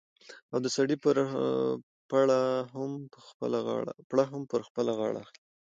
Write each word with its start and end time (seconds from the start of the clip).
او 0.51 0.57
د 0.63 0.67
سړي 0.75 0.95
پړه 2.09 2.39
هم 2.73 2.91
په 3.13 3.19
خپله 4.69 4.89
غاړه 4.99 5.19
اخلي. 5.23 5.41